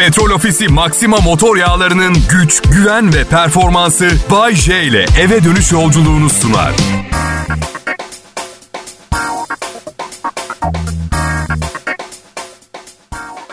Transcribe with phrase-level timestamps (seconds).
[0.00, 6.30] Petrol Ofisi Maxima motor yağlarının güç, güven ve performansı Bay J ile eve dönüş yolculuğunu
[6.30, 6.72] sunar.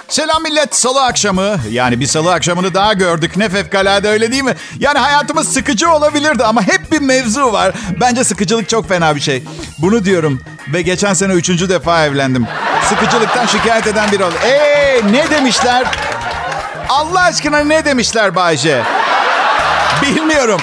[0.07, 0.75] Selam millet.
[0.75, 1.57] Salı akşamı.
[1.71, 3.37] Yani bir salı akşamını daha gördük.
[3.37, 4.55] Ne fevkalade öyle değil mi?
[4.79, 7.75] Yani hayatımız sıkıcı olabilirdi ama hep bir mevzu var.
[8.01, 9.43] Bence sıkıcılık çok fena bir şey.
[9.77, 10.41] Bunu diyorum.
[10.73, 12.47] Ve geçen sene üçüncü defa evlendim.
[12.89, 14.35] Sıkıcılıktan şikayet eden biri oldu.
[14.45, 16.06] Eee ne demişler?
[16.89, 18.83] Allah aşkına ne demişler Bayce?
[20.01, 20.61] Bilmiyorum.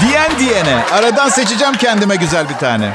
[0.00, 0.84] Diyen diyene.
[0.92, 2.92] Aradan seçeceğim kendime güzel bir tane.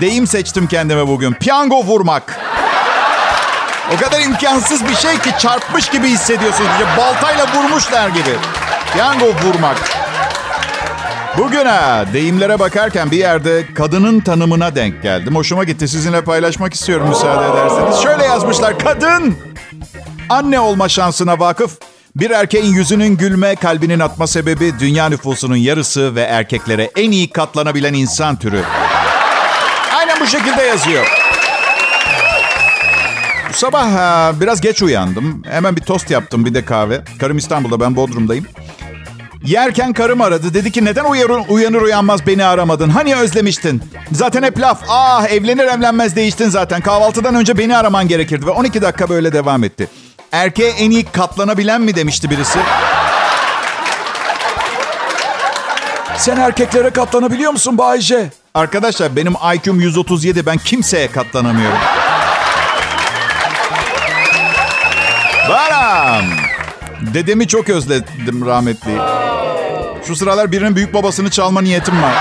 [0.00, 1.32] Deyim seçtim kendime bugün.
[1.32, 2.40] Piyango vurmak.
[3.96, 6.70] O kadar imkansız bir şey ki çarpmış gibi hissediyorsunuz.
[6.72, 8.36] İşte baltayla vurmuşlar gibi.
[8.92, 9.76] Piyango vurmak.
[11.38, 15.34] Bugün ha deyimlere bakarken bir yerde kadının tanımına denk geldim.
[15.36, 15.88] Hoşuma gitti.
[15.88, 18.02] Sizinle paylaşmak istiyorum müsaade ederseniz.
[18.02, 18.78] Şöyle yazmışlar.
[18.78, 19.38] Kadın
[20.28, 21.78] anne olma şansına vakıf.
[22.16, 27.94] Bir erkeğin yüzünün gülme, kalbinin atma sebebi dünya nüfusunun yarısı ve erkeklere en iyi katlanabilen
[27.94, 28.62] insan türü.
[29.98, 31.06] Aynen bu şekilde yazıyor.
[33.50, 35.42] Bu sabah ha, biraz geç uyandım.
[35.50, 37.00] Hemen bir tost yaptım, bir de kahve.
[37.20, 38.46] Karım İstanbul'da, ben Bodrum'dayım.
[39.44, 40.54] Yerken karım aradı.
[40.54, 42.88] Dedi ki neden uyanır, uyanır uyanmaz beni aramadın?
[42.88, 43.82] Hani özlemiştin?
[44.12, 44.82] Zaten hep laf.
[44.88, 46.80] Ah evlenir evlenmez değiştin zaten.
[46.80, 48.46] Kahvaltıdan önce beni araman gerekirdi.
[48.46, 49.88] Ve 12 dakika böyle devam etti.
[50.34, 52.58] Erkeğe en iyi katlanabilen mi demişti birisi.
[56.16, 58.30] Sen erkeklere katlanabiliyor musun Bayce?
[58.54, 60.46] Arkadaşlar benim IQ'm 137.
[60.46, 61.78] Ben kimseye katlanamıyorum.
[65.48, 66.24] Baram.
[67.00, 68.98] Dedemi çok özledim rahmetli.
[70.06, 72.12] Şu sıralar birinin büyük babasını çalma niyetim var.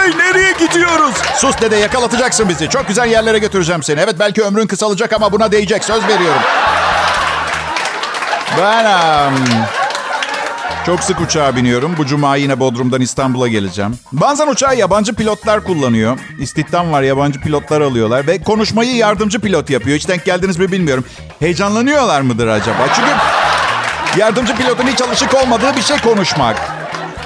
[0.00, 1.14] Ay nereye gidiyoruz?
[1.36, 2.68] Sus dede yakalatacaksın bizi.
[2.68, 4.00] Çok güzel yerlere götüreceğim seni.
[4.00, 5.84] Evet belki ömrün kısalacak ama buna değecek.
[5.84, 6.42] Söz veriyorum.
[8.58, 9.34] Baram.
[10.86, 11.94] Çok sık uçağa biniyorum.
[11.98, 13.98] Bu cuma yine Bodrum'dan İstanbul'a geleceğim.
[14.12, 16.18] Bazen uçağı yabancı pilotlar kullanıyor.
[16.38, 18.26] İstihdam var yabancı pilotlar alıyorlar.
[18.26, 19.96] Ve konuşmayı yardımcı pilot yapıyor.
[19.96, 21.04] Hiç denk geldiniz mi bilmiyorum.
[21.40, 22.86] Heyecanlanıyorlar mıdır acaba?
[22.94, 23.10] Çünkü
[24.20, 26.83] yardımcı pilotun hiç alışık olmadığı bir şey konuşmak.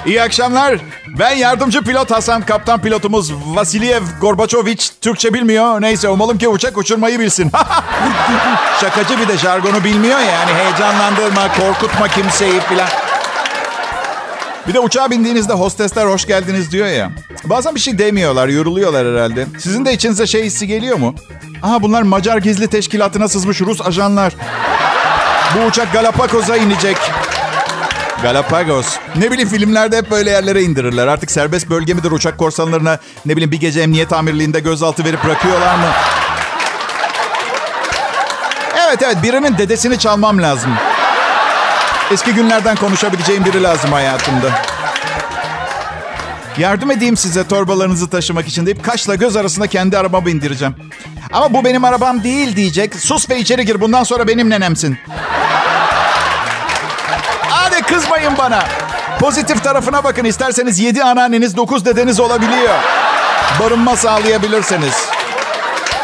[0.09, 0.79] İyi akşamlar.
[1.19, 2.43] Ben yardımcı pilot Hasan.
[2.43, 5.83] Kaptan pilotumuz Vasilyev Gorbaçoviç Türkçe bilmiyor.
[5.83, 7.53] Neyse umalım ki uçak uçurmayı bilsin.
[8.81, 10.25] Şakacı bir de jargonu bilmiyor ya.
[10.25, 12.89] Yani heyecanlandırma, korkutma kimseyi filan.
[14.69, 17.11] Bir de uçağa bindiğinizde hostesler hoş geldiniz diyor ya.
[17.45, 19.47] Bazen bir şey demiyorlar, yoruluyorlar herhalde.
[19.59, 21.15] Sizin de içinize şey hissi geliyor mu?
[21.63, 24.33] Aha bunlar Macar gizli teşkilatına sızmış Rus ajanlar.
[25.57, 26.97] Bu uçak Galapagos'a inecek.
[28.23, 28.97] Galapagos.
[29.17, 31.07] Ne bileyim filmlerde hep böyle yerlere indirirler.
[31.07, 35.75] Artık serbest bölge midir uçak korsanlarına ne bileyim bir gece emniyet amirliğinde gözaltı verip bırakıyorlar
[35.75, 35.87] mı?
[38.87, 40.71] Evet evet birinin dedesini çalmam lazım.
[42.13, 44.51] Eski günlerden konuşabileceğim biri lazım hayatımda.
[46.59, 50.75] Yardım edeyim size torbalarınızı taşımak için deyip kaşla göz arasında kendi arabamı indireceğim.
[51.33, 52.95] Ama bu benim arabam değil diyecek.
[52.95, 54.99] Sus ve içeri gir bundan sonra benim nenemsin.
[57.89, 58.65] Kızmayın bana.
[59.21, 60.25] Pozitif tarafına bakın.
[60.25, 62.75] İsterseniz yedi anneanneniz, dokuz dedeniz olabiliyor.
[63.61, 64.95] Barınma sağlayabilirseniz.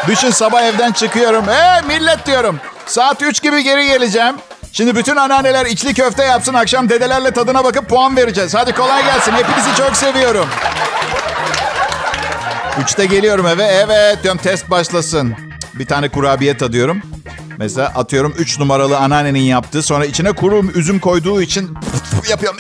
[0.07, 1.45] Düşün sabah evden çıkıyorum.
[1.49, 2.61] Hey millet diyorum.
[2.87, 4.35] Saat üç gibi geri geleceğim.
[4.73, 6.55] Şimdi bütün anneanneler içli köfte yapsın.
[6.55, 8.55] Akşam dedelerle tadına bakıp puan vereceğiz.
[8.55, 9.33] Hadi kolay gelsin.
[9.33, 10.47] Hepinizi çok seviyorum.
[12.83, 13.65] Üçte geliyorum eve.
[13.65, 15.35] Evet diyorum test başlasın.
[15.75, 17.03] Bir tane kurabiye tadıyorum.
[17.59, 21.75] Mesela atıyorum 3 numaralı anneannenin yaptığı sonra içine kuru üzüm koyduğu için
[22.31, 22.59] yapıyorum.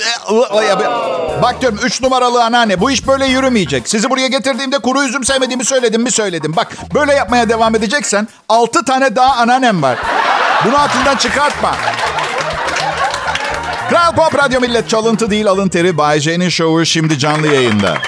[1.42, 3.88] Bak diyorum 3 numaralı anneanne bu iş böyle yürümeyecek.
[3.88, 6.56] Sizi buraya getirdiğimde kuru üzüm sevmediğimi söyledim mi söyledim.
[6.56, 9.98] Bak böyle yapmaya devam edeceksen 6 tane daha anneannem var.
[10.64, 11.74] Bunu aklından çıkartma.
[13.90, 15.98] Kral Pop Radyo Millet çalıntı değil alın teri.
[15.98, 17.98] Bay J'nin şovu şimdi canlı yayında.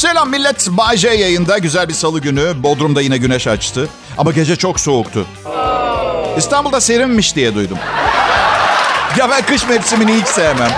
[0.00, 0.68] Selam millet.
[0.70, 1.58] Bay J yayında.
[1.58, 2.62] Güzel bir salı günü.
[2.62, 3.88] Bodrum'da yine güneş açtı.
[4.18, 5.26] Ama gece çok soğuktu.
[6.36, 7.78] İstanbul'da serinmiş diye duydum.
[9.18, 10.70] Ya ben kış mevsimini hiç sevmem.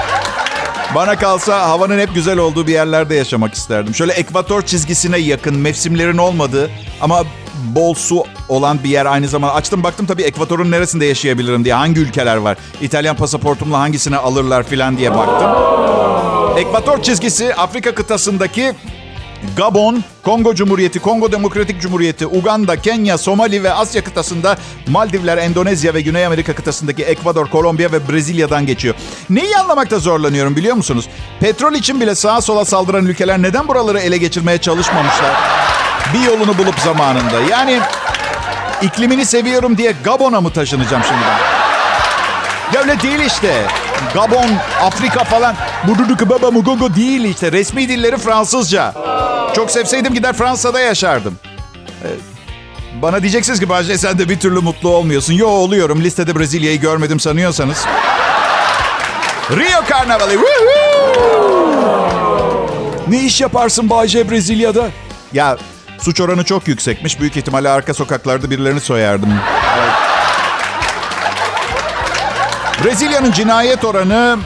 [0.95, 3.95] Bana kalsa havanın hep güzel olduğu bir yerlerde yaşamak isterdim.
[3.95, 6.71] Şöyle ekvator çizgisine yakın, mevsimlerin olmadığı
[7.01, 7.23] ama
[7.65, 9.55] bol su olan bir yer aynı zamanda.
[9.55, 11.75] Açtım baktım tabii ekvatorun neresinde yaşayabilirim diye.
[11.75, 12.57] Hangi ülkeler var?
[12.81, 15.51] İtalyan pasaportumla hangisini alırlar filan diye baktım.
[16.59, 18.75] Ekvator çizgisi Afrika kıtasındaki
[19.57, 24.57] Gabon, Kongo Cumhuriyeti, Kongo Demokratik Cumhuriyeti, Uganda, Kenya, Somali ve Asya kıtasında
[24.89, 28.95] Maldivler, Endonezya ve Güney Amerika kıtasındaki Ekvador, Kolombiya ve Brezilya'dan geçiyor.
[29.31, 31.09] Neyi anlamakta zorlanıyorum biliyor musunuz?
[31.41, 35.37] Petrol için bile sağa sola saldıran ülkeler neden buraları ele geçirmeye çalışmamışlar?
[36.15, 37.41] Bir yolunu bulup zamanında.
[37.51, 37.81] Yani
[38.83, 41.63] iklimini seviyorum diye Gabon'a mı taşınacağım şimdi ben?
[42.75, 43.67] Ya öyle değil işte.
[44.15, 44.51] Gabon,
[44.83, 45.55] Afrika falan.
[45.87, 47.53] Mududuku baba mugogo değil işte.
[47.53, 48.95] Resmi dilleri Fransızca.
[49.55, 51.39] Çok sevseydim gider Fransa'da yaşardım.
[52.05, 52.09] Ee,
[53.03, 55.33] bana diyeceksiniz ki Bahçe sen de bir türlü mutlu olmuyorsun.
[55.33, 56.01] Yo oluyorum.
[56.05, 57.85] Listede Brezilya'yı görmedim sanıyorsanız.
[59.51, 60.39] Rio Karnavali.
[63.09, 64.89] Ne iş yaparsın Bahçe Brezilya'da?
[65.33, 65.59] Ya
[65.99, 67.21] suç oranı çok yüksekmiş.
[67.21, 69.35] Büyük ihtimalle arka sokaklarda birilerini soyardım.
[72.85, 74.39] Brezilya'nın cinayet oranı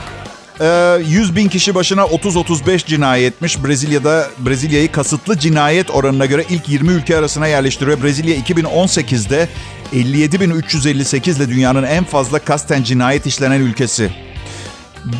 [0.59, 3.63] 100 e, bin kişi başına 30-35 cinayetmiş.
[3.63, 8.03] Brezilya'da Brezilya'yı kasıtlı cinayet oranına göre ilk 20 ülke arasına yerleştiriyor.
[8.03, 9.47] Brezilya 2018'de
[9.93, 14.11] 57.358 ile dünyanın en fazla kasten cinayet işlenen ülkesi.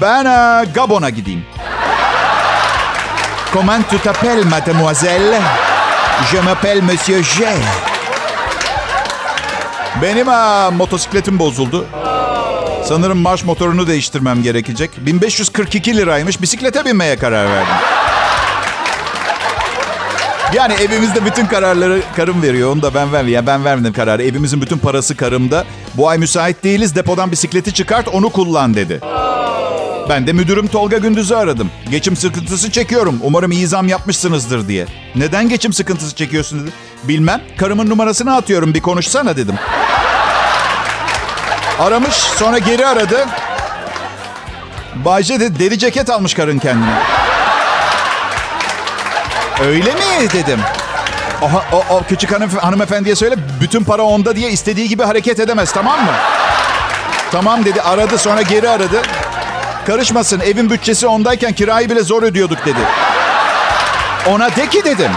[0.01, 1.45] Ben e, Gabon'a gideyim.
[3.53, 5.41] Comment tu t'appelles, mademoiselle?
[6.31, 7.45] Je m'appelle Monsieur J.
[10.01, 11.87] Benim e, motosikletim bozuldu.
[12.87, 14.91] Sanırım marş motorunu değiştirmem gerekecek.
[14.97, 16.41] 1542 liraymış.
[16.41, 17.73] Bisiklete binmeye karar verdim.
[20.53, 22.71] Yani evimizde bütün kararları karım veriyor.
[22.71, 23.33] Onu da ben vermiyorum.
[23.33, 24.23] Ya ben vermedim kararı.
[24.23, 25.65] Evimizin bütün parası karımda.
[25.93, 26.95] Bu ay müsait değiliz.
[26.95, 28.99] Depodan bisikleti çıkart onu kullan dedi.
[30.09, 31.71] Ben de müdürüm Tolga Gündüz'ü aradım.
[31.91, 33.19] Geçim sıkıntısı çekiyorum.
[33.23, 34.85] Umarım iyi zam yapmışsınızdır diye.
[35.15, 36.71] Neden geçim sıkıntısı çekiyorsun dedi.
[37.03, 37.41] Bilmem.
[37.57, 39.55] Karımın numarasını atıyorum bir konuşsana dedim.
[41.79, 43.25] Aramış sonra geri aradı.
[44.95, 46.94] Bayce de deri ceket almış karın kendine.
[49.65, 50.59] Öyle mi dedim.
[51.41, 55.71] Oha, o, o küçük hanım, hanımefendiye söyle bütün para onda diye istediği gibi hareket edemez
[55.71, 56.12] tamam mı?
[57.31, 59.01] Tamam dedi aradı sonra geri aradı.
[59.88, 62.80] Karışmasın evin bütçesi ondayken kirayı bile zor ödüyorduk dedi.
[64.30, 65.12] Ona de ki dedim.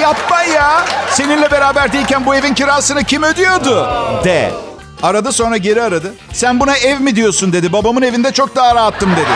[0.00, 0.84] Yapma ya.
[1.10, 3.90] Seninle beraber değilken bu evin kirasını kim ödüyordu?
[4.24, 4.67] De.
[5.02, 6.14] Aradı sonra geri aradı.
[6.32, 7.72] Sen buna ev mi diyorsun dedi.
[7.72, 9.30] Babamın evinde çok daha rahattım dedi.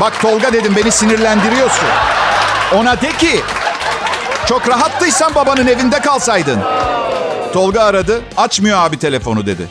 [0.00, 1.88] Bak Tolga dedim beni sinirlendiriyorsun.
[2.74, 3.40] Ona de ki
[4.46, 6.60] çok rahattıysan babanın evinde kalsaydın.
[7.52, 8.20] Tolga aradı.
[8.36, 9.68] Açmıyor abi telefonu dedi.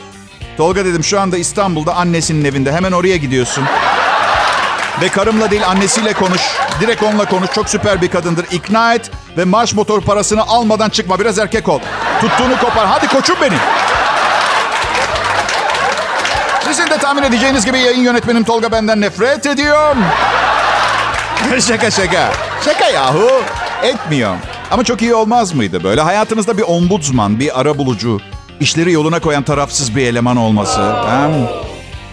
[0.56, 2.72] Tolga dedim şu anda İstanbul'da annesinin evinde.
[2.72, 3.64] Hemen oraya gidiyorsun.
[5.02, 6.40] Ve karımla değil annesiyle konuş.
[6.80, 7.50] Direkt onunla konuş.
[7.54, 8.46] Çok süper bir kadındır.
[8.52, 11.18] İkna et ve marş motor parasını almadan çıkma.
[11.20, 11.80] Biraz erkek ol.
[12.20, 12.86] Tuttuğunu kopar.
[12.86, 13.58] Hadi koçum benim.
[16.68, 19.96] Sizin de tahmin edeceğiniz gibi yayın yönetmenim Tolga benden nefret ediyor.
[21.68, 22.32] şaka şaka.
[22.64, 23.30] Şaka yahu.
[23.82, 24.36] Etmiyor.
[24.70, 26.00] Ama çok iyi olmaz mıydı böyle?
[26.00, 28.20] Hayatınızda bir ombudsman, bir ara bulucu,
[28.60, 30.80] işleri yoluna koyan tarafsız bir eleman olması.
[30.80, 31.30] Ha?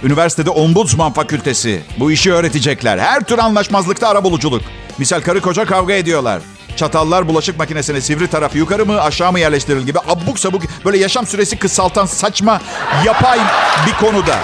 [0.03, 1.81] Üniversitede ombudsman fakültesi.
[1.99, 2.97] Bu işi öğretecekler.
[2.97, 4.61] Her tür anlaşmazlıkta ara buluculuk.
[4.97, 6.41] Misal karı koca kavga ediyorlar.
[6.75, 11.27] Çatallar bulaşık makinesine sivri tarafı yukarı mı aşağı mı yerleştiril gibi abuk sabuk böyle yaşam
[11.27, 12.61] süresi kısaltan saçma
[13.05, 13.39] yapay
[13.87, 14.35] bir konuda.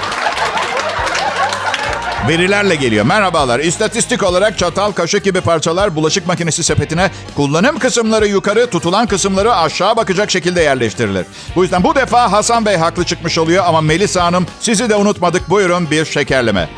[2.28, 3.06] Verilerle geliyor.
[3.06, 3.60] Merhabalar.
[3.60, 9.96] İstatistik olarak çatal, kaşık gibi parçalar bulaşık makinesi sepetine kullanım kısımları yukarı, tutulan kısımları aşağı
[9.96, 11.26] bakacak şekilde yerleştirilir.
[11.56, 15.50] Bu yüzden bu defa Hasan Bey haklı çıkmış oluyor ama Melisa Hanım sizi de unutmadık.
[15.50, 16.70] Buyurun bir şekerleme.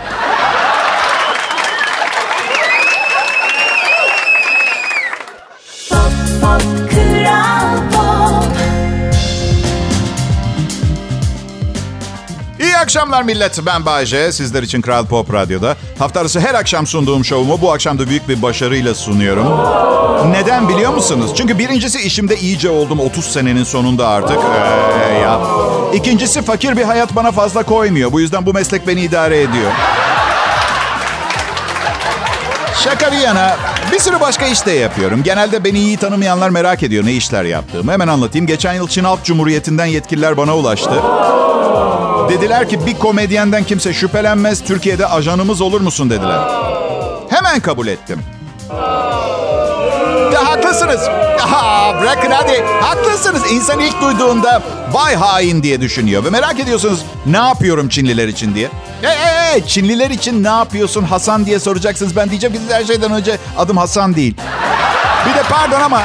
[12.84, 13.66] Akşamlar millet.
[13.66, 14.32] Ben Bayece.
[14.32, 15.76] Sizler için Kral Pop Radyo'da.
[16.00, 19.48] Hafta arası her akşam sunduğum şovumu bu akşam da büyük bir başarıyla sunuyorum.
[20.32, 21.32] Neden biliyor musunuz?
[21.38, 24.38] Çünkü birincisi işimde iyice oldum 30 senenin sonunda artık.
[24.38, 25.40] Ee, ya.
[25.94, 28.12] İkincisi fakir bir hayat bana fazla koymuyor.
[28.12, 29.72] Bu yüzden bu meslek beni idare ediyor.
[32.84, 33.58] Şaka bir yana
[33.92, 35.24] bir sürü başka iş de yapıyorum.
[35.24, 37.92] Genelde beni iyi tanımayanlar merak ediyor ne işler yaptığımı.
[37.92, 38.48] Hemen anlatayım.
[38.48, 40.94] Geçen yıl Çin Halk Cumhuriyeti'nden yetkililer bana ulaştı.
[42.30, 44.64] Dediler ki bir komedyenden kimse şüphelenmez.
[44.64, 46.40] Türkiye'de ajanımız olur musun dediler.
[47.30, 48.20] Hemen kabul ettim.
[50.32, 51.02] De haklısınız.
[51.44, 52.64] Aha, bırakın hadi.
[52.82, 53.52] Haklısınız.
[53.52, 54.62] İnsan ilk duyduğunda
[54.92, 56.26] vay hain diye düşünüyor.
[56.26, 58.70] Ve merak ediyorsunuz ne yapıyorum Çinliler için diye.
[59.02, 62.16] Hey, hey, hey, Çinliler için ne yapıyorsun Hasan diye soracaksınız.
[62.16, 64.36] Ben diyeceğim ki her şeyden önce adım Hasan değil.
[65.30, 66.02] Bir de pardon ama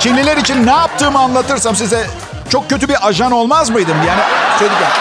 [0.00, 2.06] Çinliler için ne yaptığımı anlatırsam size
[2.50, 3.96] çok kötü bir ajan olmaz mıydım?
[4.06, 4.20] Yani
[4.58, 4.92] söyleyeceğim.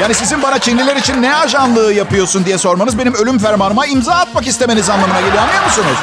[0.00, 4.46] Yani sizin bana Çinliler için ne ajanlığı yapıyorsun diye sormanız benim ölüm fermanıma imza atmak
[4.46, 5.96] istemeniz anlamına geliyor anlıyor musunuz?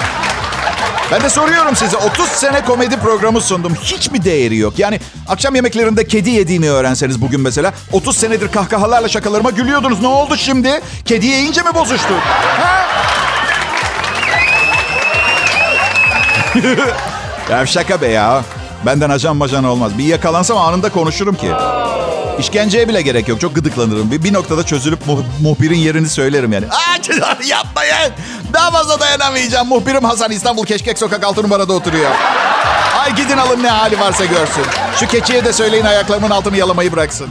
[1.12, 3.75] Ben de soruyorum size 30 sene komedi programı sundum.
[3.84, 4.80] Hiç mi değeri yok?
[4.80, 10.01] Yani akşam yemeklerinde kedi yediğimi öğrenseniz bugün mesela 30 senedir kahkahalarla şakalarıma gülüyordunuz.
[10.01, 10.82] Ne oldu şimdi?
[11.06, 12.13] Kedi yiyince mi bozuştu?
[12.62, 12.86] Ha?
[17.50, 18.44] ya şaka be ya.
[18.86, 19.98] Benden ajan majan olmaz.
[19.98, 21.51] Bir yakalansam anında konuşurum ki.
[22.39, 23.41] İşkenceye bile gerek yok.
[23.41, 24.12] Çok gıdıklanırım.
[24.12, 26.65] Bir, bir noktada çözülüp muh- muhbirin yerini söylerim yani.
[26.65, 28.13] Aa, yapmayın.
[28.53, 29.67] Daha fazla dayanamayacağım.
[29.67, 32.12] Muhbirim Hasan İstanbul Keşkek Sokak 6 numarada oturuyor.
[33.00, 34.63] Ay gidin alın ne hali varsa görsün.
[35.00, 37.27] Şu keçiye de söyleyin ayaklarımın altını yalamayı bıraksın.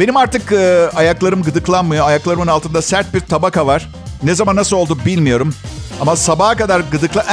[0.00, 2.06] Benim artık e, ayaklarım gıdıklanmıyor.
[2.06, 3.88] Ayaklarımın altında sert bir tabaka var.
[4.22, 5.54] Ne zaman nasıl oldu bilmiyorum.
[6.00, 7.24] Ama sabaha kadar gıdıkla...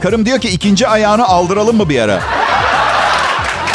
[0.00, 2.22] Karım diyor ki ikinci ayağını aldıralım mı bir ara?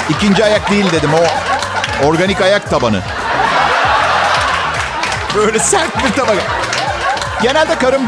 [0.10, 1.10] İkinci ayak değil dedim.
[1.14, 3.02] O organik ayak tabanı.
[5.36, 6.42] Böyle sert bir tabaka.
[7.42, 8.02] Genelde karım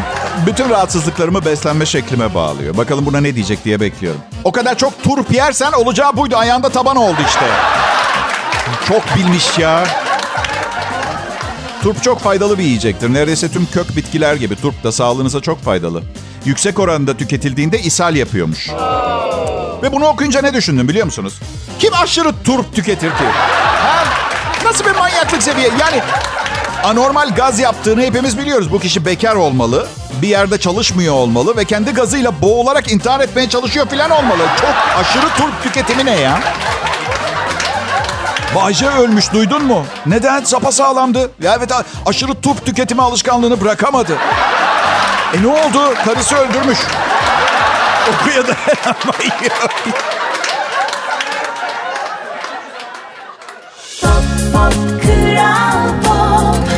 [0.46, 2.78] bütün rahatsızlıklarımı beslenme şeklime bağlıyor.
[2.78, 4.22] Bakalım buna ne diyecek diye bekliyorum.
[4.44, 6.36] O kadar çok turp yersen olacağı buydu.
[6.38, 7.46] Ayağında taban oldu işte.
[8.88, 9.84] Çok bilmiş ya.
[11.84, 13.14] Turp çok faydalı bir yiyecektir.
[13.14, 16.04] Neredeyse tüm kök bitkiler gibi turp da sağlığınıza çok faydalı.
[16.46, 18.70] Yüksek oranda tüketildiğinde ishal yapıyormuş.
[19.84, 21.40] Ve bunu okuyunca ne düşündüm biliyor musunuz?
[21.80, 23.24] Kim aşırı turp tüketir ki?
[23.82, 24.04] Ha?
[24.66, 25.70] Nasıl bir manyaklık seviye?
[25.80, 26.02] Yani
[26.84, 28.72] anormal gaz yaptığını hepimiz biliyoruz.
[28.72, 29.88] Bu kişi bekar olmalı,
[30.22, 34.44] bir yerde çalışmıyor olmalı ve kendi gazıyla boğularak intihar etmeye çalışıyor falan olmalı.
[34.62, 36.40] Çok aşırı turp tüketimi ne ya?
[38.56, 39.86] Bayce ölmüş duydun mu?
[40.06, 40.44] Neden?
[40.44, 41.32] Sapasağlamdı.
[41.42, 41.72] Ya evet
[42.06, 44.18] aşırı turp tüketimi alışkanlığını bırakamadı.
[45.34, 45.94] E ne oldu?
[46.06, 46.80] Karısı öldürmüş.
[48.10, 49.70] Okuya dayanamıyor.
[54.02, 56.70] Pop pop kral pop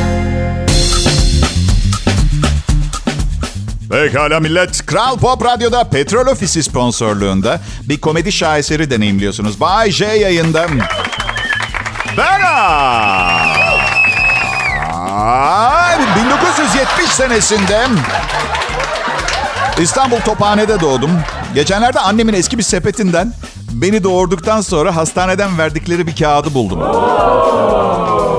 [3.92, 4.86] Pekala millet.
[4.86, 9.60] Kral Pop Radyo'da Petrol Ofisi sponsorluğunda bir komedi şaheseri deneyimliyorsunuz.
[9.60, 10.68] Bay J yayında.
[15.22, 17.88] Ay, 1970 senesinde
[19.82, 21.12] İstanbul Tophane'de doğdum.
[21.56, 23.34] Geçenlerde annemin eski bir sepetinden
[23.72, 26.80] beni doğurduktan sonra hastaneden verdikleri bir kağıdı buldum.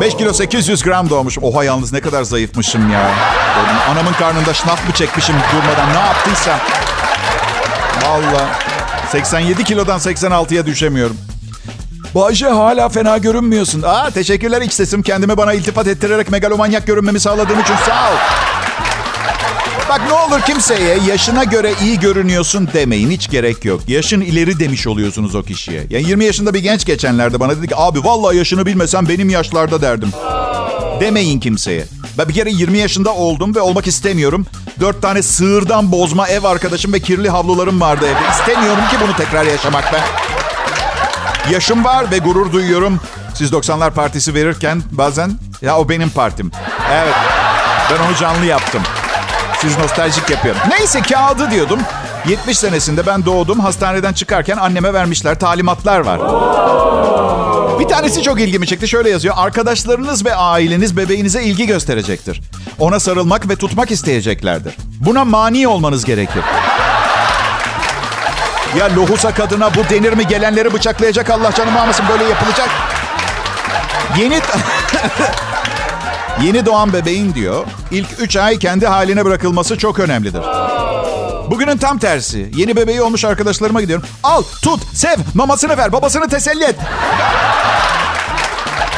[0.00, 1.44] 5 kilo 800 gram doğmuşum.
[1.44, 3.10] Oha yalnız ne kadar zayıfmışım ya.
[3.56, 6.58] Dedim, Anamın karnında şnaf mı çekmişim durmadan ne yaptıysam.
[8.04, 8.48] Valla
[9.12, 11.16] 87 kilodan 86'ya düşemiyorum.
[12.14, 13.82] Bayce hala fena görünmüyorsun.
[13.82, 15.02] Aa teşekkürler iç sesim.
[15.02, 18.16] Kendimi bana iltifat ettirerek megalomanyak görünmemi sağladığın için sağ ol.
[19.92, 23.10] Bak ne olur kimseye yaşına göre iyi görünüyorsun demeyin.
[23.10, 23.80] Hiç gerek yok.
[23.88, 25.86] Yaşın ileri demiş oluyorsunuz o kişiye.
[25.90, 29.82] Yani 20 yaşında bir genç geçenlerde bana dedi ki abi vallahi yaşını bilmesem benim yaşlarda
[29.82, 30.10] derdim.
[31.00, 31.84] Demeyin kimseye.
[32.18, 34.46] Ben bir kere 20 yaşında oldum ve olmak istemiyorum.
[34.80, 38.30] Dört tane sığırdan bozma ev arkadaşım ve kirli havlularım vardı evde.
[38.30, 40.02] İstemiyorum ki bunu tekrar yaşamak ben.
[41.52, 43.00] Yaşım var ve gurur duyuyorum.
[43.34, 45.30] Siz 90'lar partisi verirken bazen
[45.62, 46.50] ya o benim partim.
[46.92, 47.14] Evet.
[47.90, 48.82] Ben onu canlı yaptım.
[49.62, 50.60] Siz nostaljik yapıyorum.
[50.68, 51.80] Neyse kağıdı diyordum.
[52.26, 53.60] 70 senesinde ben doğdum.
[53.60, 55.38] Hastaneden çıkarken anneme vermişler.
[55.38, 56.20] Talimatlar var.
[57.80, 58.88] Bir tanesi çok ilgimi çekti.
[58.88, 59.34] Şöyle yazıyor.
[59.38, 62.40] Arkadaşlarınız ve aileniz bebeğinize ilgi gösterecektir.
[62.78, 64.76] Ona sarılmak ve tutmak isteyeceklerdir.
[65.00, 66.42] Buna mani olmanız gerekir.
[68.78, 70.26] Ya lohusa kadına bu denir mi?
[70.26, 72.06] Gelenleri bıçaklayacak Allah canımı almasın.
[72.08, 72.68] Böyle yapılacak.
[74.18, 74.40] Yeni...
[76.40, 80.42] Yeni doğan bebeğin diyor, ilk 3 ay kendi haline bırakılması çok önemlidir.
[81.50, 82.50] Bugünün tam tersi.
[82.56, 84.06] Yeni bebeği olmuş arkadaşlarıma gidiyorum.
[84.22, 86.76] Al, tut, sev, mamasını ver, babasını teselli et.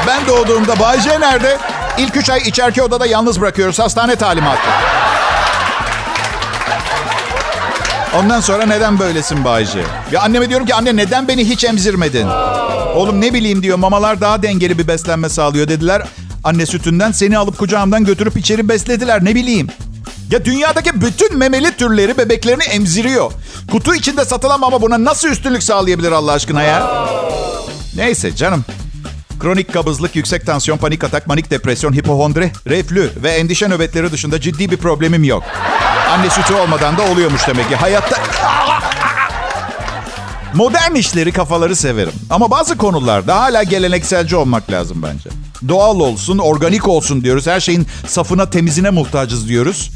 [0.06, 1.58] Ben doğduğumda Bayce nerede?
[1.98, 3.78] İlk 3 ay içerki odada yalnız bırakıyoruz.
[3.78, 4.68] Hastane talimatı.
[8.18, 9.82] Ondan sonra neden böylesin Bayce?
[10.12, 12.28] Ya anneme diyorum ki anne neden beni hiç emzirmedin?
[12.94, 16.02] Oğlum ne bileyim diyor mamalar daha dengeli bir beslenme sağlıyor dediler.
[16.44, 19.68] Anne sütünden seni alıp kucağımdan götürüp içeri beslediler ne bileyim.
[20.30, 23.32] Ya dünyadaki bütün memeli türleri bebeklerini emziriyor.
[23.70, 27.08] Kutu içinde satılan mama buna nasıl üstünlük sağlayabilir Allah aşkına ya?
[27.96, 28.64] Neyse canım.
[29.40, 34.70] Kronik kabızlık, yüksek tansiyon, panik atak, manik depresyon, hipohondri, reflü ve endişe nöbetleri dışında ciddi
[34.70, 35.42] bir problemim yok.
[36.10, 37.76] Anne sütü olmadan da oluyormuş demek ki.
[37.76, 38.16] Hayatta...
[40.54, 42.12] Modern işleri kafaları severim.
[42.30, 45.30] Ama bazı konularda hala gelenekselci olmak lazım bence.
[45.68, 47.46] Doğal olsun, organik olsun diyoruz.
[47.46, 49.90] Her şeyin safına, temizine muhtacız diyoruz.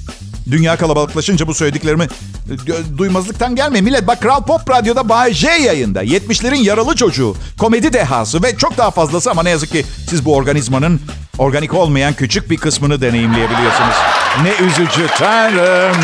[0.51, 3.85] Dünya kalabalıklaşınca bu söylediklerimi e, duymazlıktan gelmeyin.
[3.85, 6.05] Millet bak Kral Pop Radyo'da Bay J yayında.
[6.05, 10.35] 70'lerin yaralı çocuğu, komedi dehası ve çok daha fazlası ama ne yazık ki siz bu
[10.35, 11.01] organizmanın
[11.39, 13.95] organik olmayan küçük bir kısmını deneyimleyebiliyorsunuz.
[14.43, 15.97] Ne üzücü tanrım.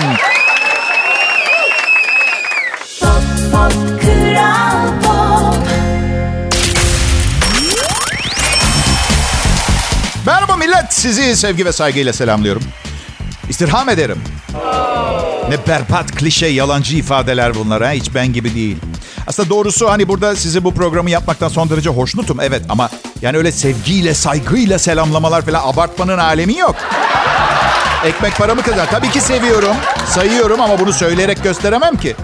[11.04, 12.62] Sizi sevgi ve saygıyla selamlıyorum.
[13.48, 14.22] İstirham ederim.
[15.48, 17.90] Ne berbat, klişe, yalancı ifadeler bunlar ha.
[17.90, 18.76] Hiç ben gibi değil.
[19.26, 22.40] Aslında doğrusu hani burada sizi bu programı yapmaktan son derece hoşnutum.
[22.40, 22.90] Evet ama
[23.22, 26.76] yani öyle sevgiyle, saygıyla selamlamalar falan abartmanın alemi yok.
[28.04, 28.86] Ekmek paramı kazan.
[28.90, 29.76] Tabii ki seviyorum,
[30.08, 32.16] sayıyorum ama bunu söyleyerek gösteremem ki.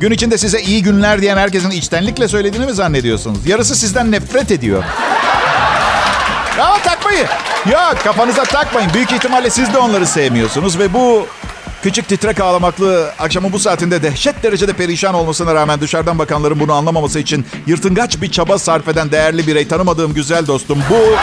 [0.00, 3.46] Gün içinde size iyi günler diyen herkesin içtenlikle söylediğini mi zannediyorsunuz?
[3.46, 4.84] Yarısı sizden nefret ediyor.
[6.58, 7.26] Ama takmayın.
[7.70, 8.90] Ya kafanıza takmayın.
[8.94, 11.26] Büyük ihtimalle siz de onları sevmiyorsunuz ve bu
[11.82, 17.18] küçük titrek ağlamaklı akşamın bu saatinde dehşet derecede perişan olmasına rağmen dışarıdan bakanların bunu anlamaması
[17.18, 21.16] için yırtıngaç bir çaba sarf eden değerli birey tanımadığım güzel dostum bu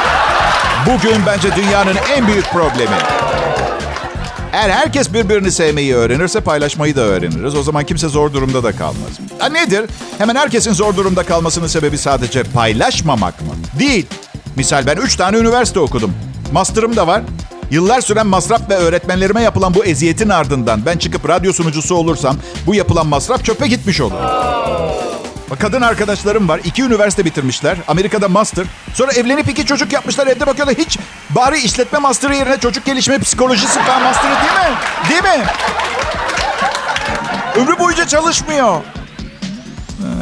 [0.91, 2.95] bugün bence dünyanın en büyük problemi.
[4.53, 7.55] Eğer herkes birbirini sevmeyi öğrenirse paylaşmayı da öğreniriz.
[7.55, 9.19] O zaman kimse zor durumda da kalmaz.
[9.39, 9.85] Ha nedir?
[10.17, 13.47] Hemen herkesin zor durumda kalmasının sebebi sadece paylaşmamak mı?
[13.79, 14.05] Değil.
[14.55, 16.13] Misal ben 3 tane üniversite okudum.
[16.51, 17.21] Master'ım da var.
[17.71, 22.75] Yıllar süren masraf ve öğretmenlerime yapılan bu eziyetin ardından ben çıkıp radyo sunucusu olursam bu
[22.75, 24.15] yapılan masraf çöpe gitmiş olur.
[25.59, 26.61] Kadın arkadaşlarım var.
[26.63, 27.77] iki üniversite bitirmişler.
[27.87, 28.65] Amerika'da master.
[28.93, 30.27] Sonra evlenip iki çocuk yapmışlar.
[30.27, 30.97] Evde bakıyorlar hiç
[31.29, 34.77] bari işletme master'ı yerine çocuk gelişme psikolojisi falan master'ı değil mi?
[35.09, 35.45] Değil mi?
[37.55, 38.81] Ömrü boyunca çalışmıyor.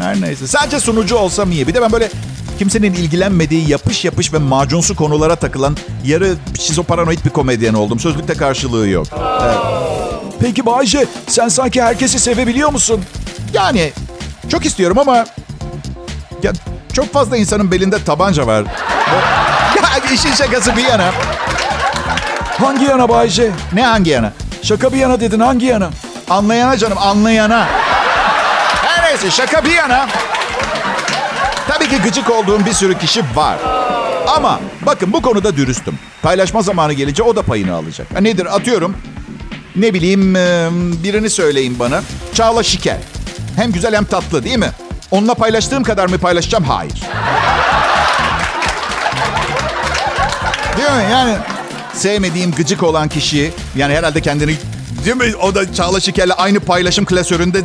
[0.01, 0.47] Her neyse.
[0.47, 1.67] Sadece sunucu olsam iyi.
[1.67, 2.09] Bir de ben böyle
[2.57, 7.99] kimsenin ilgilenmediği yapış yapış ve macunsu konulara takılan yarı şizoparanoid bir komedyen oldum.
[7.99, 9.07] Sözlükte karşılığı yok.
[9.43, 9.57] Evet.
[10.39, 13.03] Peki Bayce sen sanki herkesi sevebiliyor musun?
[13.53, 13.91] Yani
[14.49, 15.25] çok istiyorum ama
[16.43, 16.51] ya
[16.93, 18.63] çok fazla insanın belinde tabanca var.
[19.75, 21.11] ya işin şakası bir yana.
[22.59, 23.51] Hangi yana Bayce?
[23.73, 24.33] Ne hangi yana?
[24.61, 25.89] Şaka bir yana dedin hangi yana?
[26.29, 27.67] Anlayana canım anlayana.
[28.85, 30.07] Her neyse şaka bir yana.
[31.89, 33.57] Ki gıcık olduğum bir sürü kişi var.
[34.27, 35.99] Ama bakın bu konuda dürüstüm.
[36.21, 38.07] Paylaşma zamanı gelince o da payını alacak.
[38.15, 38.97] Ha, nedir atıyorum.
[39.75, 40.35] Ne bileyim
[41.03, 42.01] birini söyleyin bana.
[42.33, 42.97] Çağla Şiker.
[43.55, 44.71] Hem güzel hem tatlı değil mi?
[45.11, 46.63] Onunla paylaştığım kadar mı paylaşacağım?
[46.63, 47.01] Hayır.
[50.77, 51.11] Değil mi?
[51.11, 51.35] Yani
[51.93, 54.55] sevmediğim gıcık olan kişi yani herhalde kendini
[55.05, 55.35] değil mi?
[55.41, 57.61] O da Çağla Şiker'le aynı paylaşım klasöründe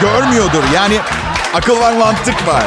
[0.00, 0.62] görmüyordur.
[0.74, 0.98] Yani
[1.54, 2.64] akıl var mantık var.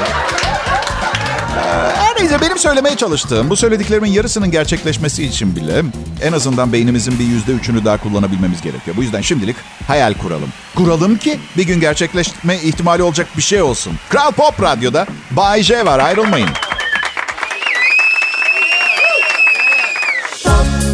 [2.17, 5.83] Her neyse benim söylemeye çalıştığım bu söylediklerimin yarısının gerçekleşmesi için bile
[6.23, 8.97] en azından beynimizin bir yüzde üçünü daha kullanabilmemiz gerekiyor.
[8.97, 9.55] Bu yüzden şimdilik
[9.87, 10.49] hayal kuralım.
[10.75, 13.93] Kuralım ki bir gün gerçekleşme ihtimali olacak bir şey olsun.
[14.09, 16.49] Kral Pop Radyo'da Bay J var ayrılmayın.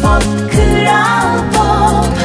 [0.02, 2.18] Pop Kral Pop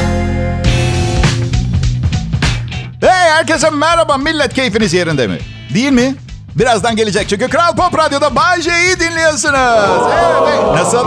[3.02, 5.38] Hey herkese merhaba millet keyfiniz yerinde mi?
[5.74, 6.16] Değil mi?
[6.60, 8.58] Birazdan gelecek çünkü Kral Pop Radyo'da Bay
[9.00, 10.14] dinliyorsunuz.
[10.14, 10.64] Evet.
[10.76, 11.06] Nasıl?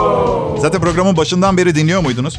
[0.58, 2.38] Zaten programın başından beri dinliyor muydunuz?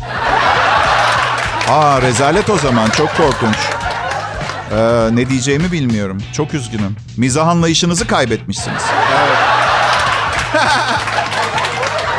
[1.69, 3.55] Aa rezalet o zaman çok korkunç.
[4.71, 6.17] Ee, ne diyeceğimi bilmiyorum.
[6.33, 6.95] Çok üzgünüm.
[7.17, 8.83] Mizah anlayışınızı kaybetmişsiniz.
[9.23, 9.37] Evet.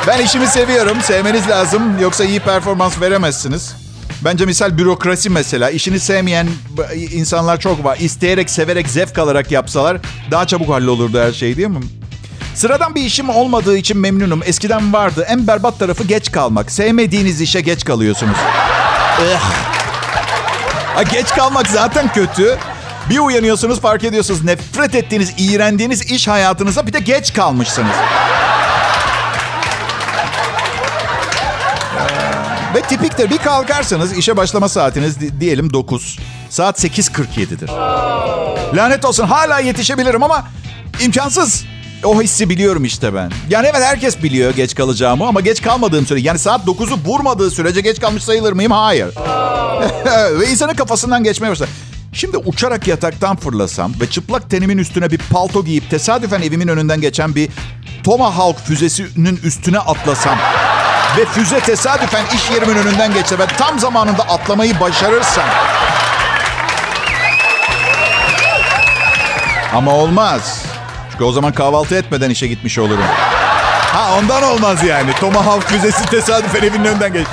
[0.06, 1.00] ben işimi seviyorum.
[1.00, 2.00] Sevmeniz lazım.
[2.00, 3.83] Yoksa iyi performans veremezsiniz.
[4.24, 5.70] Bence misal bürokrasi mesela.
[5.70, 6.48] işini sevmeyen
[7.12, 7.98] insanlar çok var.
[8.00, 9.98] İsteyerek, severek, zevk alarak yapsalar
[10.30, 11.80] daha çabuk hallolurdu her şey değil mi?
[12.54, 14.42] Sıradan bir işim olmadığı için memnunum.
[14.44, 15.26] Eskiden vardı.
[15.28, 16.70] En berbat tarafı geç kalmak.
[16.72, 18.36] Sevmediğiniz işe geç kalıyorsunuz.
[20.94, 22.58] Ha, geç kalmak zaten kötü.
[23.10, 27.96] Bir uyanıyorsunuz fark ediyorsunuz nefret ettiğiniz, iğrendiğiniz iş hayatınıza bir de geç kalmışsınız.
[32.74, 36.18] Ve tipiktir bir kalkarsanız işe başlama saatiniz di- diyelim 9.
[36.50, 37.68] Saat 8.47'dir.
[38.76, 40.44] Lanet olsun hala yetişebilirim ama
[41.00, 41.64] imkansız.
[42.04, 43.30] O hissi biliyorum işte ben.
[43.50, 46.20] Yani evet herkes biliyor geç kalacağımı ama geç kalmadığım süre.
[46.20, 48.72] Yani saat 9'u vurmadığı sürece geç kalmış sayılır mıyım?
[48.72, 49.06] Hayır.
[50.40, 51.68] ve insanın kafasından geçmeye başlar.
[52.12, 57.34] Şimdi uçarak yataktan fırlasam ve çıplak tenimin üstüne bir palto giyip tesadüfen evimin önünden geçen
[57.34, 57.48] bir
[58.04, 60.38] Tomahawk füzesinin üstüne atlasam
[61.18, 65.44] ve füze tesadüfen iş yerimin önünden geçse ve tam zamanında atlamayı başarırsam
[69.74, 70.64] ama olmaz.
[71.12, 73.04] Çünkü o zaman kahvaltı etmeden işe gitmiş olurum.
[73.92, 75.10] Ha ondan olmaz yani.
[75.20, 77.26] Tomahawk füzesi tesadüfen evinin önünden geç.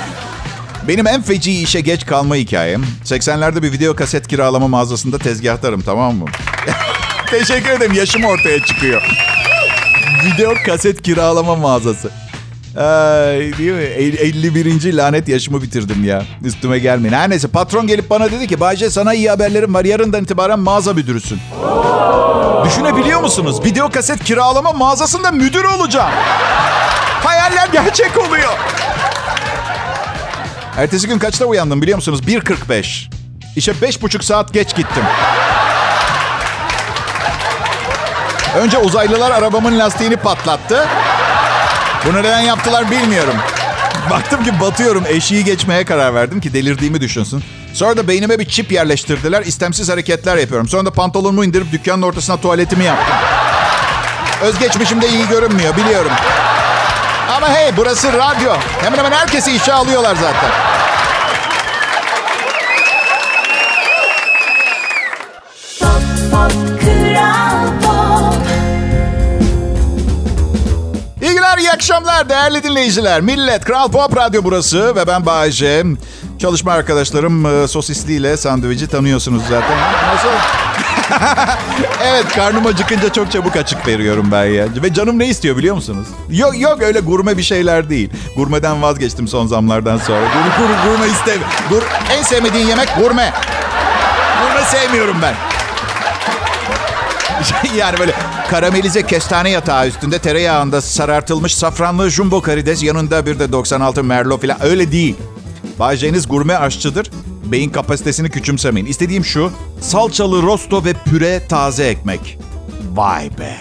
[0.88, 2.82] Benim en feci işe geç kalma hikayem.
[3.04, 6.24] 80'lerde bir video kaset kiralama mağazasında tezgahtarım tamam mı?
[7.30, 7.92] Teşekkür ederim.
[7.92, 9.02] Yaşım ortaya çıkıyor.
[10.24, 12.21] Video kaset kiralama mağazası.
[12.76, 13.82] Ay, değil mi?
[13.82, 14.92] El- 51.
[14.92, 16.22] lanet yaşımı bitirdim ya.
[16.44, 17.14] Üstüme gelmeyin.
[17.14, 19.84] Her neyse patron gelip bana dedi ki Bayce sana iyi haberlerim var.
[19.84, 21.40] Yarından itibaren mağaza müdürüsün.
[22.64, 23.64] Düşünebiliyor musunuz?
[23.64, 26.10] Video kaset kiralama mağazasında müdür olacağım.
[27.24, 28.52] Hayaller gerçek oluyor.
[30.76, 32.20] Ertesi gün kaçta uyandım biliyor musunuz?
[32.26, 33.10] 1.45.
[33.56, 35.02] İşe 5,5 saat geç gittim.
[38.58, 40.88] Önce uzaylılar arabamın lastiğini patlattı.
[42.06, 43.34] Bunu neden yaptılar bilmiyorum.
[44.10, 45.04] Baktım ki batıyorum.
[45.08, 47.44] Eşiği geçmeye karar verdim ki delirdiğimi düşünsün.
[47.74, 49.42] Sonra da beynime bir çip yerleştirdiler.
[49.42, 50.68] İstemsiz hareketler yapıyorum.
[50.68, 53.16] Sonra da pantolonumu indirip dükkanın ortasına tuvaletimi yaptım.
[54.42, 56.12] Özgeçmişim de iyi görünmüyor biliyorum.
[57.36, 58.52] Ama hey burası radyo.
[58.82, 60.50] Hemen hemen herkesi işe alıyorlar zaten.
[71.52, 73.20] Günler, iyi akşamlar değerli dinleyiciler.
[73.20, 75.84] Millet, Kral Pop Radyo burası ve ben Bayece.
[76.38, 79.78] Çalışma arkadaşlarım e, sosisliyle sandviçi tanıyorsunuz zaten.
[80.14, 80.28] Nasıl?
[82.04, 84.66] evet, karnım acıkınca çok çabuk açık veriyorum ben ya.
[84.82, 86.06] Ve canım ne istiyor biliyor musunuz?
[86.30, 88.10] Yok yok öyle gurme bir şeyler değil.
[88.36, 90.20] Gurmeden vazgeçtim son zamlardan sonra.
[90.20, 91.52] Gur, gur, gurme istemiyorum.
[91.70, 93.32] Gur, en sevmediğin yemek gurme.
[94.42, 95.34] Gurme sevmiyorum ben.
[97.76, 98.12] yani böyle
[98.52, 104.56] karamelize kestane yatağı üstünde tereyağında sarartılmış safranlı jumbo karides yanında bir de 96 merlo falan
[104.62, 105.16] öyle değil.
[105.78, 107.10] Bayce'niz gurme aşçıdır.
[107.44, 108.86] Beyin kapasitesini küçümsemeyin.
[108.86, 112.38] İstediğim şu salçalı rosto ve püre taze ekmek.
[112.94, 113.56] Vay be.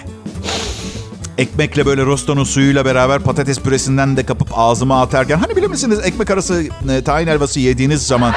[1.38, 6.32] Ekmekle böyle rostonun suyuyla beraber patates püresinden de kapıp ağzıma atarken hani bilir misiniz ekmek
[6.32, 8.34] arası e, tahin helvası yediğiniz zaman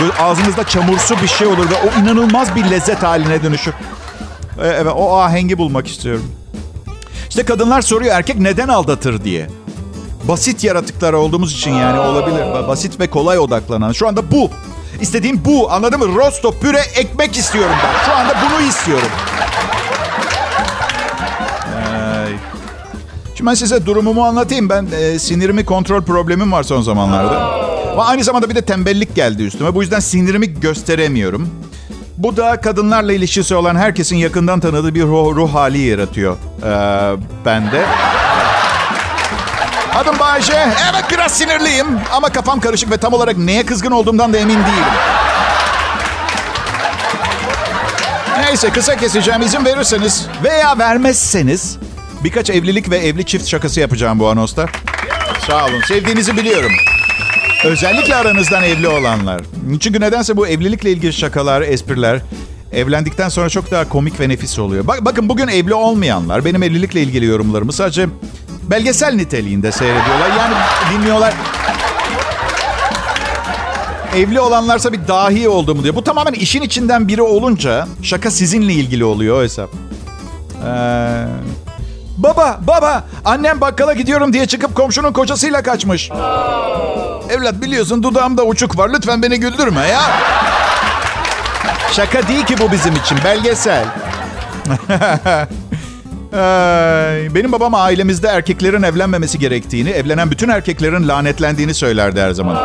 [0.00, 3.74] böyle ağzınızda çamursu bir şey olur ve o inanılmaz bir lezzet haline dönüşür.
[4.60, 6.24] E, Evet o ahengi bulmak istiyorum.
[7.28, 9.46] İşte kadınlar soruyor erkek neden aldatır diye.
[10.28, 12.40] Basit yaratıklar olduğumuz için yani olabilir.
[12.40, 13.92] Ba- Basit ve kolay odaklanan.
[13.92, 14.50] Şu anda bu.
[15.00, 15.72] İstediğim bu.
[15.72, 16.14] Anladın mı?
[16.16, 18.04] Rosto, püre, ekmek istiyorum ben.
[18.06, 19.08] Şu anda bunu istiyorum.
[23.34, 24.68] Şimdi ben size durumumu anlatayım.
[24.68, 27.40] Ben e, sinirimi kontrol problemim var son zamanlarda.
[27.92, 29.74] Ama aynı zamanda bir de tembellik geldi üstüme.
[29.74, 31.48] Bu yüzden sinirimi gösteremiyorum.
[32.20, 36.66] Bu da kadınlarla ilişkisi olan herkesin yakından tanıdığı bir ruh, ruh hali yaratıyor ee,
[37.44, 37.84] bende.
[39.94, 40.68] Adım Bayce.
[40.92, 44.92] Evet biraz sinirliyim ama kafam karışık ve tam olarak neye kızgın olduğumdan da emin değilim.
[48.40, 51.78] Neyse kısa keseceğim izin verirseniz veya vermezseniz
[52.24, 54.66] birkaç evlilik ve evli çift şakası yapacağım bu anosta.
[55.46, 55.80] Sağ olun.
[55.88, 56.72] Sevdiğinizi biliyorum.
[57.64, 59.40] Özellikle aranızdan evli olanlar.
[59.80, 62.20] Çünkü nedense bu evlilikle ilgili şakalar, espriler
[62.72, 64.86] evlendikten sonra çok daha komik ve nefis oluyor.
[64.86, 68.06] Bak, bakın bugün evli olmayanlar benim evlilikle ilgili yorumlarımı sadece
[68.70, 70.28] belgesel niteliğinde seyrediyorlar.
[70.38, 70.54] Yani
[70.92, 71.34] dinliyorlar.
[74.16, 75.94] Evli olanlarsa bir dahi olduğumu diyor.
[75.94, 79.70] Bu tamamen işin içinden biri olunca şaka sizinle ilgili oluyor o hesap.
[80.66, 81.24] Ee,
[82.22, 86.10] baba, baba, annem bakkala gidiyorum diye çıkıp komşunun kocasıyla kaçmış.
[87.30, 88.90] Evlat biliyorsun dudağımda uçuk var.
[88.94, 90.00] Lütfen beni güldürme ya.
[91.92, 93.18] Şaka değil ki bu bizim için.
[93.24, 93.84] Belgesel.
[97.34, 102.56] Benim babam ailemizde erkeklerin evlenmemesi gerektiğini, evlenen bütün erkeklerin lanetlendiğini söylerdi her zaman.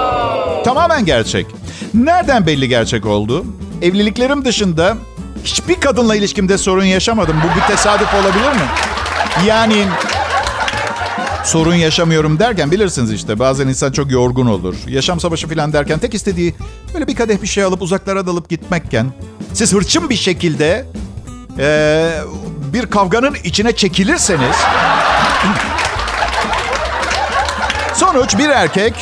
[0.63, 1.45] Tamamen gerçek.
[1.93, 3.45] Nereden belli gerçek oldu?
[3.81, 4.97] Evliliklerim dışında
[5.43, 7.35] hiçbir kadınla ilişkimde sorun yaşamadım.
[7.43, 8.67] Bu bir tesadüf olabilir mi?
[9.45, 9.85] Yani
[11.43, 14.75] sorun yaşamıyorum derken bilirsiniz işte bazen insan çok yorgun olur.
[14.87, 16.55] Yaşam savaşı falan derken tek istediği
[16.93, 19.11] böyle bir kadeh bir şey alıp uzaklara dalıp gitmekken
[19.53, 20.85] siz hırçın bir şekilde
[21.59, 22.11] eee,
[22.73, 24.55] bir kavganın içine çekilirseniz
[27.93, 28.93] sonuç bir erkek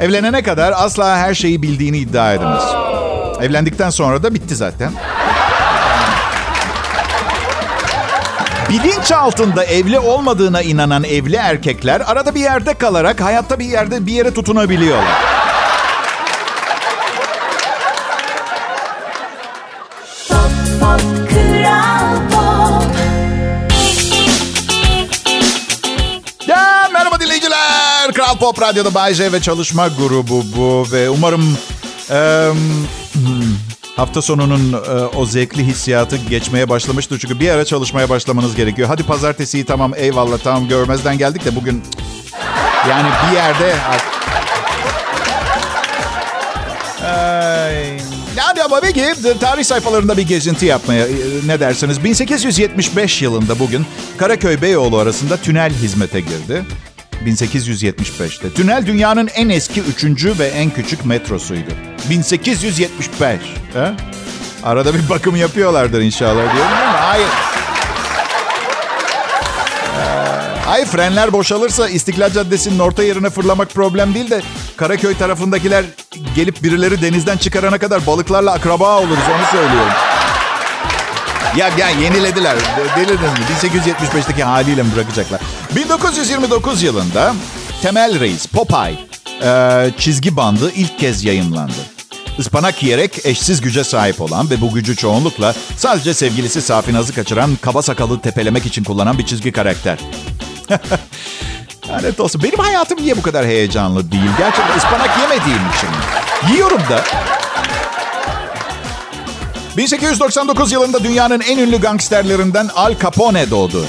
[0.00, 2.62] evlenene kadar asla her şeyi bildiğini iddia edemez.
[3.40, 4.92] Evlendikten sonra da bitti zaten.
[8.68, 14.12] Bilinç altında evli olmadığına inanan evli erkekler arada bir yerde kalarak hayatta bir yerde bir
[14.12, 15.42] yere tutunabiliyorlar.
[26.92, 28.12] Merhaba dinleyiciler.
[28.14, 31.58] Kral Pop Radyo'da Bay J ve çalışma grubu bu ve umarım
[32.08, 33.56] hmm,
[33.96, 34.76] hafta sonunun e,
[35.16, 37.18] o zevkli hissiyatı geçmeye başlamıştır.
[37.18, 38.88] Çünkü bir ara çalışmaya başlamanız gerekiyor.
[38.88, 41.82] Hadi pazartesiyi tamam eyvallah tamam görmezden geldik de bugün
[42.88, 43.74] yani bir yerde
[47.06, 47.86] Ay.
[48.36, 51.12] Yani ama peki tarih sayfalarında bir gezinti yapmaya e,
[51.46, 52.04] ne dersiniz?
[52.04, 53.86] 1875 yılında bugün
[54.18, 56.64] Karaköy Beyoğlu arasında tünel hizmete girdi.
[57.26, 58.50] 1875'te.
[58.50, 61.70] Tünel dünyanın en eski üçüncü ve en küçük metrosuydu.
[62.10, 63.40] 1875.
[63.74, 63.92] He?
[64.64, 67.26] Arada bir bakım yapıyorlardır inşallah diyorum ama hayır.
[69.98, 74.42] Ee, Ay frenler boşalırsa İstiklal Caddesi'nin orta yerine fırlamak problem değil de
[74.76, 75.84] Karaköy tarafındakiler
[76.36, 79.92] gelip birileri denizden çıkarana kadar balıklarla akraba oluruz onu söylüyorum.
[81.56, 82.56] Ya ya yenilediler.
[82.96, 83.44] Delirdiniz mi?
[83.60, 85.40] 1875'teki haliyle mi bırakacaklar?
[85.76, 87.34] 1929 yılında
[87.82, 88.98] Temel Reis, Popeye
[89.42, 91.72] e, çizgi bandı ilk kez yayınlandı.
[92.38, 97.82] Ispanak yiyerek eşsiz güce sahip olan ve bu gücü çoğunlukla sadece sevgilisi Safinaz'ı kaçıran kaba
[97.82, 99.98] sakalı tepelemek için kullanan bir çizgi karakter.
[101.88, 102.42] Lanet olsun.
[102.42, 104.30] Benim hayatım niye bu kadar heyecanlı değil?
[104.38, 105.88] Gerçekten ıspanak yemediğim için.
[106.54, 107.04] Yiyorum da.
[109.76, 113.86] 1899 yılında dünyanın en ünlü gangsterlerinden Al Capone doğdu.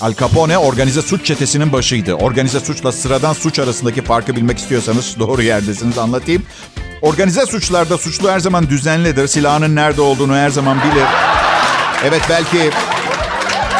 [0.00, 2.14] Al Capone organize suç çetesinin başıydı.
[2.14, 6.42] Organize suçla sıradan suç arasındaki farkı bilmek istiyorsanız doğru yerdesiniz anlatayım.
[7.02, 9.26] Organize suçlarda suçlu her zaman düzenlidir.
[9.26, 11.06] Silahının nerede olduğunu her zaman bilir.
[12.04, 12.70] Evet belki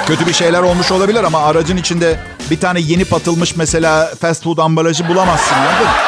[0.07, 4.59] kötü bir şeyler olmuş olabilir ama aracın içinde bir tane yeni patılmış mesela fast food
[4.59, 6.06] ambalajı bulamazsın anladın mı?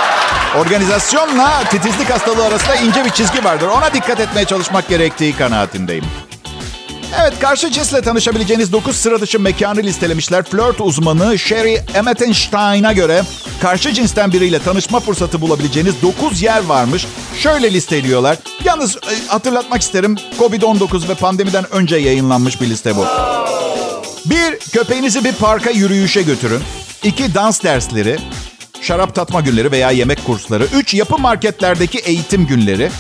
[0.56, 3.66] Organizasyonla titizlik hastalığı arasında ince bir çizgi vardır.
[3.66, 6.04] Ona dikkat etmeye çalışmak gerektiği kanaatindeyim.
[7.20, 10.44] Evet, karşı cinsle tanışabileceğiniz 9 sıra dışı mekanı listelemişler.
[10.44, 13.22] Flört uzmanı Sherry Emmettenstein'a göre
[13.62, 17.06] karşı cinsten biriyle tanışma fırsatı bulabileceğiniz 9 yer varmış.
[17.38, 18.37] Şöyle listeliyorlar.
[18.64, 23.04] Yalnız e, hatırlatmak isterim, Covid-19 ve pandemiden önce yayınlanmış bir liste bu.
[24.24, 26.61] Bir, köpeğinizi bir parka yürüyüşe götürün.
[27.04, 28.18] İki, dans dersleri.
[28.82, 30.64] Şarap tatma günleri veya yemek kursları.
[30.74, 32.90] Üç, yapı marketlerdeki eğitim günleri.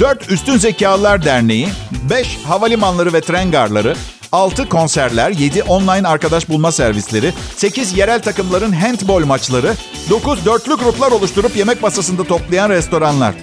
[0.00, 0.30] 4.
[0.30, 1.68] Üstün Zekalılar Derneği.
[2.10, 2.38] 5.
[2.44, 3.96] Havalimanları ve tren garları.
[4.32, 4.68] 6.
[4.68, 5.30] Konserler.
[5.30, 5.62] 7.
[5.62, 7.32] Online arkadaş bulma servisleri.
[7.56, 7.98] 8.
[7.98, 9.74] Yerel takımların handball maçları.
[10.10, 10.44] 9.
[10.44, 13.34] Dörtlü gruplar oluşturup yemek masasında toplayan restoranlar.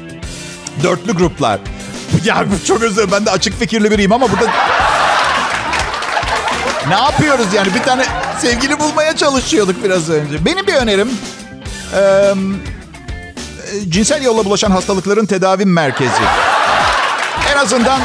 [0.84, 1.60] Dörtlü gruplar.
[2.26, 4.46] Ya çok özür ben de açık fikirli biriyim ama burada...
[6.88, 7.74] ne yapıyoruz yani?
[7.76, 8.06] Bir tane
[8.40, 10.46] sevgili bulmaya çalışıyorduk biraz önce.
[10.46, 11.10] Benim bir önerim...
[11.96, 12.34] Eee
[13.90, 16.22] cinsel yolla bulaşan hastalıkların tedavi merkezi.
[17.54, 18.00] En azından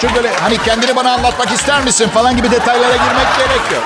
[0.00, 3.82] çünkü böyle hani kendini bana anlatmak ister misin falan gibi detaylara girmek gerekiyor.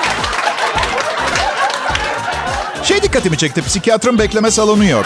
[2.83, 3.61] Şey dikkatimi çekti.
[3.61, 5.05] Psikiyatrın bekleme salonu yok.